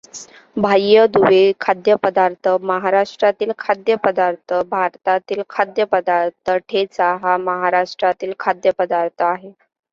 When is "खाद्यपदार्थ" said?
1.61-2.47, 3.59-4.53, 5.49-6.51, 8.39-9.21